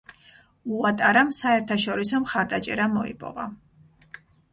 [0.77, 3.47] უატარამ საერთაშორისო მხარდაჭერა მოიპოვა.